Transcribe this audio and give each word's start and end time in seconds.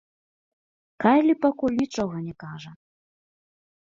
Кайлі 1.03 1.33
пакуль 1.45 1.75
нічога 1.81 2.15
не 2.29 2.33
кажа. 2.45 2.71